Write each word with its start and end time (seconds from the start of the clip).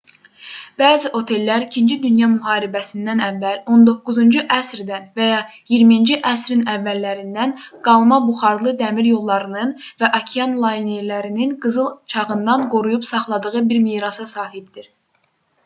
bəzi 0.81 1.09
otellər 1.17 1.63
ii 1.79 1.95
dünya 2.05 2.27
müharibəsindən 2.29 3.19
əvvəl 3.25 3.59
19-cu 3.73 4.41
əsrdən 4.55 5.03
və 5.19 5.27
ya 5.27 5.41
20-ci 5.75 6.17
əsrin 6.31 6.63
əvvəllərindən 6.73 7.53
qalma 7.89 8.19
buxarlı 8.31 8.73
dəmiryollarının 8.81 9.73
və 10.05 10.09
okean 10.21 10.55
laynerlərinin 10.65 11.53
qızıl 11.67 11.91
çağından 12.15 12.65
qoruyub 12.73 13.05
saxladığı 13.11 13.63
bir 13.73 13.79
mirasa 13.89 14.27
sahibdir 14.33 14.89